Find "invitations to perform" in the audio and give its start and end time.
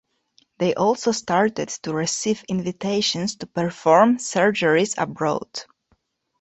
2.49-4.17